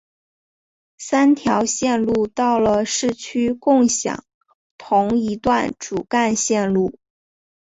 [0.97, 4.23] 三条线路到了市区共享
[4.79, 6.97] 同一段主干线路。